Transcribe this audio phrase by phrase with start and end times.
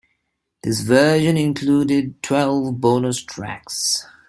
[0.63, 4.03] This version included twelve bonus tracks.